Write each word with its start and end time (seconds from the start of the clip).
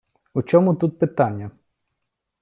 У 0.33 0.41
чому 0.41 0.75
тут 0.75 0.99
питання? 0.99 1.51